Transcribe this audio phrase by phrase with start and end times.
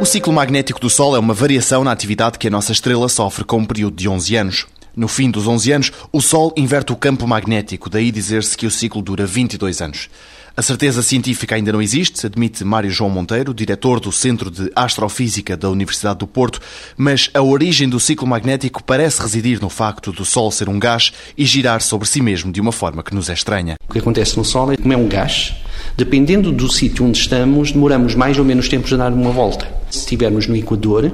[0.00, 3.44] O ciclo magnético do Sol é uma variação na atividade que a nossa estrela sofre
[3.44, 4.66] com um período de 11 anos.
[4.96, 8.70] No fim dos 11 anos, o Sol inverte o campo magnético, daí dizer-se que o
[8.70, 10.08] ciclo dura 22 anos.
[10.56, 15.56] A certeza científica ainda não existe, admite Mário João Monteiro, diretor do Centro de Astrofísica
[15.56, 16.60] da Universidade do Porto,
[16.96, 21.12] mas a origem do ciclo magnético parece residir no facto do Sol ser um gás
[21.38, 23.76] e girar sobre si mesmo de uma forma que nos é estranha.
[23.88, 25.54] O que acontece no Sol é como é um gás,
[25.96, 29.66] dependendo do sítio onde estamos, demoramos mais ou menos tempo a dar uma volta.
[29.88, 31.10] Se estivermos no Equador,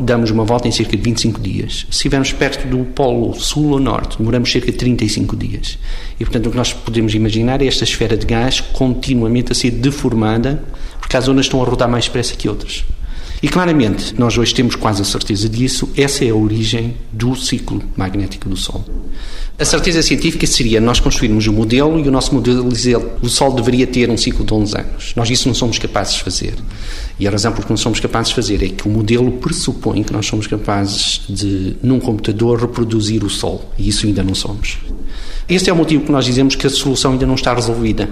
[0.00, 1.86] damos uma volta em cerca de 25 dias.
[1.90, 5.78] Se estivermos perto do Polo Sul ou Norte, demoramos cerca de 35 dias.
[6.18, 9.70] E, portanto, o que nós podemos imaginar é esta esfera de gás continuamente a ser
[9.70, 10.62] deformada,
[10.98, 12.84] porque as zonas estão a rodar mais depressa que outras.
[13.42, 17.82] E claramente, nós hoje temos quase a certeza disso, essa é a origem do ciclo
[17.94, 18.84] magnético do Sol.
[19.58, 23.54] A certeza científica seria nós construirmos um modelo e o nosso modelo dizer o Sol
[23.54, 25.12] deveria ter um ciclo de 11 anos.
[25.16, 26.54] Nós isso não somos capazes de fazer.
[27.18, 30.02] E a razão por que não somos capazes de fazer é que o modelo pressupõe
[30.02, 33.72] que nós somos capazes de, num computador, reproduzir o Sol.
[33.78, 34.76] E isso ainda não somos.
[35.48, 38.10] Este é o motivo que nós dizemos que a solução ainda não está resolvida.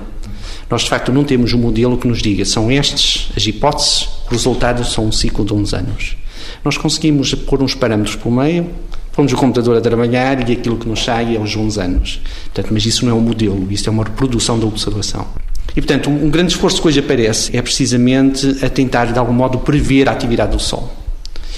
[0.71, 4.31] Nós, de facto, não temos um modelo que nos diga são estas as hipóteses, o
[4.31, 6.17] resultado são um ciclo de 11 anos.
[6.65, 8.71] Nós conseguimos pôr uns parâmetros por meio,
[9.15, 12.21] pomos o computador a trabalhar e aquilo que nos sai é aos 11 anos.
[12.53, 15.27] Portanto, mas isso não é um modelo, isso é uma reprodução da observação.
[15.71, 19.59] E, portanto, um grande esforço que hoje aparece é precisamente a tentar, de algum modo,
[19.59, 20.93] prever a atividade do Sol.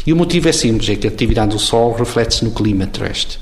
[0.07, 3.39] E o motivo é simples, é que a atividade do Sol reflete-se no clima terrestre.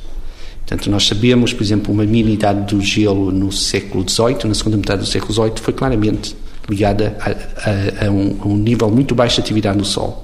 [0.67, 5.03] Portanto, nós sabemos, por exemplo, uma minidade do gelo no século XVIII, na segunda metade
[5.03, 6.35] do século XVIII, foi claramente
[6.69, 10.24] ligada a, a, a, um, a um nível muito baixo de atividade do Sol.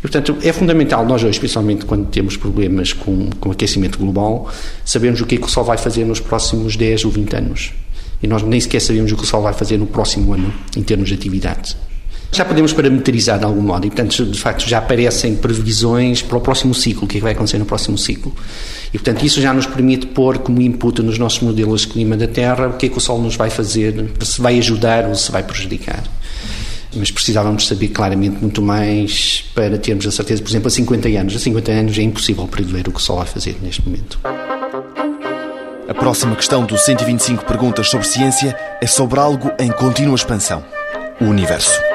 [0.00, 4.50] E, portanto, é fundamental nós hoje, especialmente quando temos problemas com, com aquecimento global,
[4.84, 7.72] sabermos o que é que o Sol vai fazer nos próximos 10 ou 20 anos.
[8.22, 10.82] E nós nem sequer sabemos o que o Sol vai fazer no próximo ano, em
[10.82, 11.76] termos de atividade.
[12.32, 16.40] Já podemos parametrizar de algum modo e, portanto, de facto, já aparecem previsões para o
[16.40, 18.32] próximo ciclo, o que é que vai acontecer no próximo ciclo.
[18.94, 22.28] E, portanto, isso já nos permite pôr como input nos nossos modelos de clima da
[22.28, 25.30] Terra o que é que o Sol nos vai fazer, se vai ajudar ou se
[25.32, 26.04] vai prejudicar.
[26.94, 31.36] Mas precisávamos saber claramente muito mais para termos a certeza, por exemplo, a 50 anos.
[31.36, 34.18] A 50 anos é impossível prever o que o Sol vai fazer neste momento.
[35.88, 40.64] A próxima questão do 125 Perguntas sobre Ciência é sobre algo em contínua expansão:
[41.20, 41.89] o Universo.